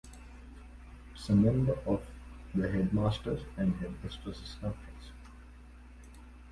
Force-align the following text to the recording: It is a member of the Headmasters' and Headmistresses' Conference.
It 1.13 1.19
is 1.19 1.29
a 1.29 1.35
member 1.35 1.73
of 1.85 2.03
the 2.55 2.67
Headmasters' 2.71 3.43
and 3.55 3.75
Headmistresses' 3.75 4.55
Conference. 4.59 5.11